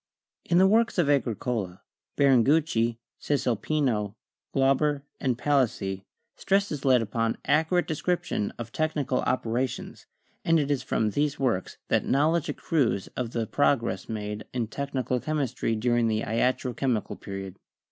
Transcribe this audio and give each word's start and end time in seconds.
In 0.45 0.57
the 0.57 0.65
works 0.65 0.97
of 0.97 1.11
Agricola, 1.11 1.83
Biringucci, 2.17 2.97
Caesalpino, 3.21 4.15
Glau 4.51 4.75
ber 4.75 5.03
and 5.19 5.37
Palissy, 5.37 6.05
stress 6.35 6.71
is 6.71 6.83
laid 6.83 7.03
upon 7.03 7.37
accurate 7.45 7.85
description 7.85 8.51
of 8.57 8.71
technical 8.71 9.19
operations, 9.21 10.07
and 10.43 10.59
it 10.59 10.71
is 10.71 10.81
from 10.81 11.11
these 11.11 11.39
works 11.39 11.77
that 11.89 12.03
knowledge 12.03 12.49
accrues 12.49 13.09
of 13.09 13.29
the 13.29 13.45
progress 13.45 14.09
made 14.09 14.43
in 14.55 14.65
technical 14.69 15.19
chemistry 15.19 15.75
during 15.75 16.07
the 16.07 16.21
Iatro 16.23 16.75
chemical 16.75 17.15
Period. 17.15 17.59